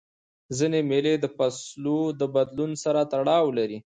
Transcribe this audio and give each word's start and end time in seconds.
ځیني 0.57 0.81
مېلې 0.89 1.13
د 1.19 1.25
فصلو 1.35 1.99
د 2.19 2.21
بدلون 2.35 2.71
سره 2.83 3.01
تړاو 3.13 3.47
لري. 3.57 3.77